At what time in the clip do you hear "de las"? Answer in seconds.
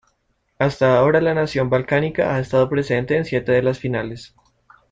3.51-3.77